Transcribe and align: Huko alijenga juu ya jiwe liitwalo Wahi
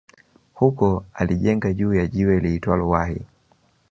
Huko 0.53 1.05
alijenga 1.13 1.73
juu 1.73 1.93
ya 1.93 2.07
jiwe 2.07 2.39
liitwalo 2.39 2.89
Wahi 2.89 3.21